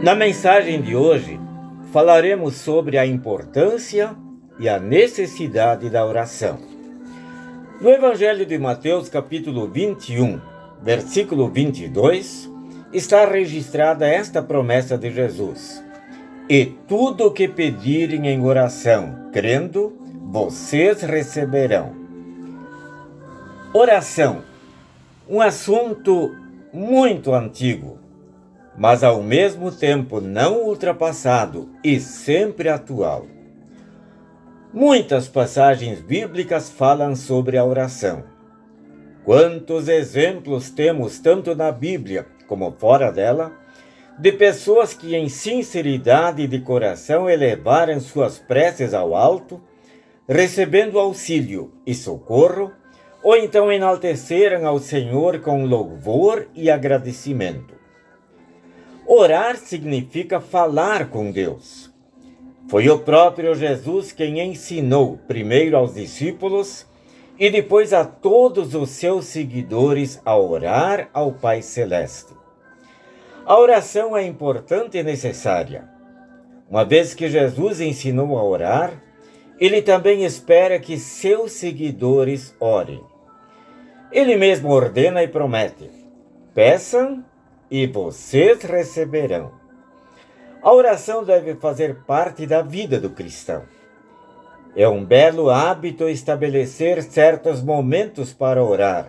[0.00, 1.40] Na mensagem de hoje,
[1.92, 4.14] falaremos sobre a importância
[4.60, 6.56] e a necessidade da oração.
[7.80, 10.40] No Evangelho de Mateus, capítulo 21,
[10.80, 12.48] versículo 22,
[12.92, 15.84] está registrada esta promessa de Jesus:
[16.48, 19.98] E tudo o que pedirem em oração, crendo,
[20.30, 21.92] vocês receberão.
[23.74, 24.44] Oração,
[25.28, 26.36] um assunto
[26.72, 28.07] muito antigo
[28.78, 33.26] mas ao mesmo tempo não ultrapassado e sempre atual.
[34.72, 38.22] Muitas passagens bíblicas falam sobre a oração.
[39.24, 43.52] Quantos exemplos temos, tanto na Bíblia como fora dela,
[44.16, 49.60] de pessoas que, em sinceridade de coração, elevaram suas preces ao alto,
[50.28, 52.70] recebendo auxílio e socorro,
[53.22, 57.77] ou então enalteceram ao Senhor com louvor e agradecimento.
[59.10, 61.90] Orar significa falar com Deus.
[62.68, 66.86] Foi o próprio Jesus quem ensinou primeiro aos discípulos
[67.38, 72.34] e depois a todos os seus seguidores a orar ao Pai Celeste.
[73.46, 75.88] A oração é importante e necessária.
[76.68, 78.92] Uma vez que Jesus ensinou a orar,
[79.58, 83.02] ele também espera que seus seguidores orem.
[84.12, 85.90] Ele mesmo ordena e promete:
[86.52, 87.24] peçam
[87.70, 89.52] e vocês receberão.
[90.62, 93.62] A oração deve fazer parte da vida do cristão.
[94.74, 99.06] É um belo hábito estabelecer certos momentos para orar,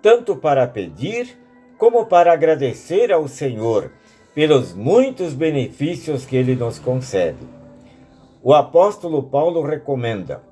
[0.00, 1.38] tanto para pedir
[1.76, 3.92] como para agradecer ao Senhor
[4.34, 7.46] pelos muitos benefícios que ele nos concede.
[8.42, 10.42] O apóstolo Paulo recomenda: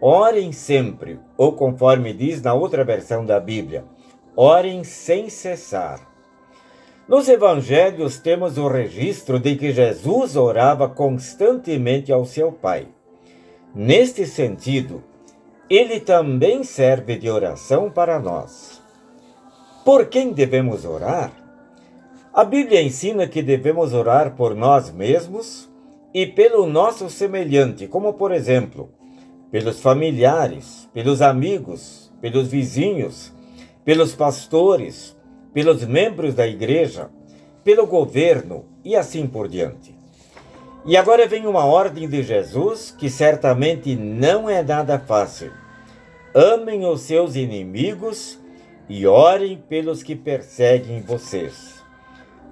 [0.00, 3.84] orem sempre, ou conforme diz na outra versão da Bíblia,
[4.36, 6.11] orem sem cessar.
[7.08, 12.86] Nos evangelhos temos o registro de que Jesus orava constantemente ao seu Pai.
[13.74, 15.02] Neste sentido,
[15.68, 18.80] ele também serve de oração para nós.
[19.84, 21.32] Por quem devemos orar?
[22.32, 25.68] A Bíblia ensina que devemos orar por nós mesmos
[26.14, 28.90] e pelo nosso semelhante, como por exemplo,
[29.50, 33.32] pelos familiares, pelos amigos, pelos vizinhos,
[33.84, 35.16] pelos pastores,
[35.52, 37.10] pelos membros da igreja,
[37.62, 39.94] pelo governo e assim por diante.
[40.84, 45.52] E agora vem uma ordem de Jesus que certamente não é nada fácil.
[46.34, 48.38] Amem os seus inimigos
[48.88, 51.80] e orem pelos que perseguem vocês.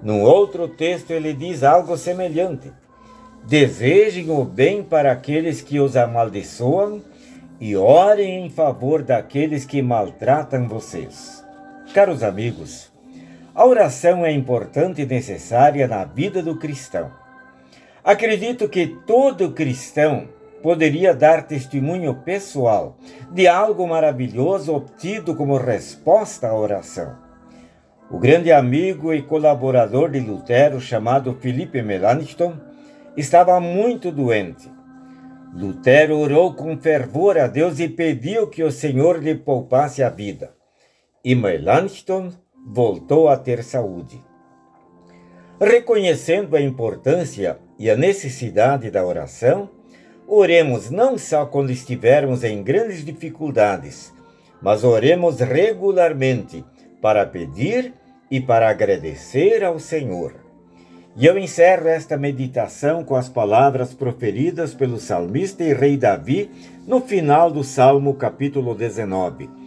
[0.02, 2.72] Num outro texto ele diz algo semelhante.
[3.46, 7.02] Desejem o bem para aqueles que os amaldiçoam
[7.58, 11.44] e orem em favor daqueles que maltratam vocês.
[11.92, 12.88] Caros amigos,
[13.52, 17.10] a oração é importante e necessária na vida do cristão.
[18.04, 20.28] Acredito que todo cristão
[20.62, 22.96] poderia dar testemunho pessoal
[23.32, 27.16] de algo maravilhoso obtido como resposta à oração.
[28.08, 32.54] O grande amigo e colaborador de Lutero, chamado Felipe Melanchthon,
[33.16, 34.70] estava muito doente.
[35.52, 40.59] Lutero orou com fervor a Deus e pediu que o Senhor lhe poupasse a vida.
[41.22, 42.30] E Melanchthon
[42.66, 44.24] voltou a ter saúde.
[45.60, 49.68] Reconhecendo a importância e a necessidade da oração,
[50.26, 54.14] oremos não só quando estivermos em grandes dificuldades,
[54.62, 56.64] mas oremos regularmente
[57.02, 57.92] para pedir
[58.30, 60.34] e para agradecer ao Senhor.
[61.16, 66.50] E eu encerro esta meditação com as palavras proferidas pelo salmista e rei Davi
[66.86, 69.59] no final do Salmo capítulo 19.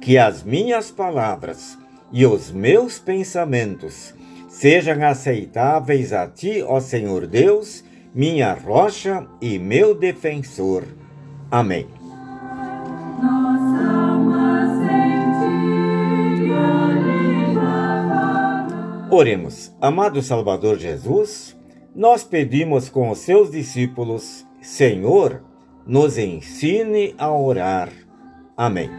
[0.00, 1.78] Que as minhas palavras
[2.12, 4.14] e os meus pensamentos
[4.48, 7.84] sejam aceitáveis a ti, ó Senhor Deus,
[8.14, 10.84] minha rocha e meu defensor.
[11.50, 11.86] Amém.
[19.10, 21.56] Oremos, amado Salvador Jesus,
[21.94, 25.42] nós pedimos com os seus discípulos, Senhor,
[25.86, 27.90] nos ensine a orar.
[28.56, 28.90] Amém.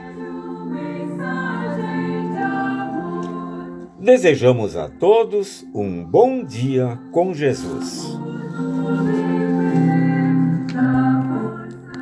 [4.02, 8.18] Desejamos a todos um bom dia com Jesus.